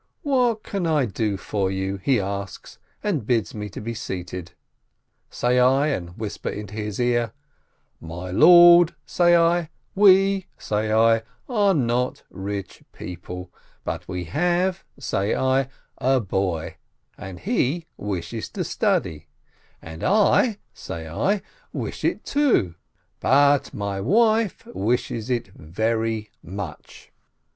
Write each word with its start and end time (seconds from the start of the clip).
"What 0.23 0.63
can 0.63 0.87
I 0.87 1.05
do 1.05 1.37
for 1.37 1.69
you?" 1.69 1.97
he 2.03 2.19
asks, 2.19 2.79
and 3.03 3.23
bids 3.27 3.53
me 3.53 3.67
be 3.69 3.93
seated. 3.93 4.53
Say 5.29 5.59
I, 5.59 5.89
and 5.89 6.17
whisper 6.17 6.49
into 6.49 6.73
his 6.73 6.99
ear, 6.99 7.33
"My 7.99 8.31
lord," 8.31 8.95
say 9.05 9.35
I, 9.35 9.69
"we," 9.93 10.47
say 10.57 10.91
I, 10.91 11.21
"are 11.47 11.75
not 11.75 12.23
rich 12.31 12.81
people, 12.93 13.51
but 13.83 14.07
we 14.07 14.23
have," 14.23 14.83
say 14.97 15.35
I, 15.35 15.69
"a 15.99 16.19
boy, 16.19 16.77
and 17.15 17.39
he 17.39 17.85
wishes 17.95 18.49
to 18.53 18.63
study, 18.63 19.27
and 19.83 20.03
I," 20.03 20.57
say 20.73 21.07
I, 21.07 21.43
"wish 21.73 22.03
it, 22.03 22.25
too, 22.25 22.73
but 23.19 23.71
my 23.71 24.01
wife 24.01 24.65
wishes 24.65 25.29
it 25.29 25.49
very 25.53 26.31
niuch 26.43 27.11